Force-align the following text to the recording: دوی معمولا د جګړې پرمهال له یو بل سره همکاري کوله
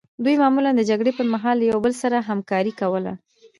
دوی 0.23 0.35
معمولا 0.41 0.71
د 0.75 0.81
جګړې 0.89 1.11
پرمهال 1.17 1.55
له 1.59 1.65
یو 1.71 1.77
بل 1.85 1.93
سره 2.01 2.25
همکاري 2.29 2.73
کوله 2.79 3.13